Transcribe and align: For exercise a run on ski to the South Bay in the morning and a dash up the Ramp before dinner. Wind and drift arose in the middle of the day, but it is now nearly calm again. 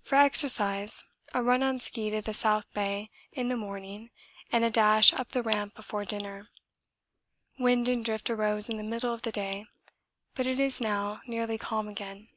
For 0.00 0.16
exercise 0.16 1.04
a 1.34 1.42
run 1.42 1.62
on 1.62 1.80
ski 1.80 2.08
to 2.08 2.22
the 2.22 2.32
South 2.32 2.64
Bay 2.72 3.10
in 3.32 3.48
the 3.48 3.58
morning 3.58 4.08
and 4.50 4.64
a 4.64 4.70
dash 4.70 5.12
up 5.12 5.32
the 5.32 5.42
Ramp 5.42 5.74
before 5.74 6.06
dinner. 6.06 6.48
Wind 7.58 7.86
and 7.86 8.02
drift 8.02 8.30
arose 8.30 8.70
in 8.70 8.78
the 8.78 8.82
middle 8.82 9.12
of 9.12 9.20
the 9.20 9.32
day, 9.32 9.66
but 10.34 10.46
it 10.46 10.58
is 10.58 10.80
now 10.80 11.20
nearly 11.26 11.58
calm 11.58 11.88
again. 11.88 12.30